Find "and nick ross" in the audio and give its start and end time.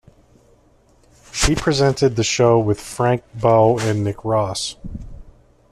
3.77-4.75